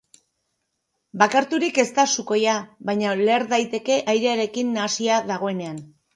[1.21, 2.57] Bakarturik ez da sukoia,
[2.91, 5.81] baina leher daiteke airearekin nahasia dagoenean.